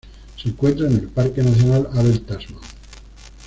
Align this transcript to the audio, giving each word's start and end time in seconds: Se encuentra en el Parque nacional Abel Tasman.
Se 0.35 0.49
encuentra 0.49 0.87
en 0.87 0.93
el 0.93 1.09
Parque 1.09 1.43
nacional 1.43 1.87
Abel 1.93 2.21
Tasman. 2.25 2.59